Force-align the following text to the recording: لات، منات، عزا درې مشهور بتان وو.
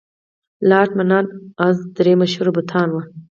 لات، 0.69 0.89
منات، 0.97 1.27
عزا 1.63 1.83
درې 1.97 2.13
مشهور 2.21 2.47
بتان 2.57 2.87
وو. 2.91 3.01